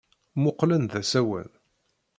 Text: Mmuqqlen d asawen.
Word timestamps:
Mmuqqlen 0.37 0.83
d 0.91 0.93
asawen. 1.01 1.49